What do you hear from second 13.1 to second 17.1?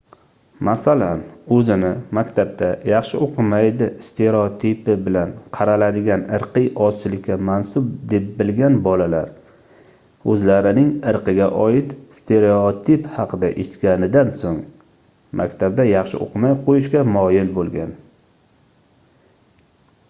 haqida eshitganidan soʻng maktabda yaxshi oʻqimay qoʻyishga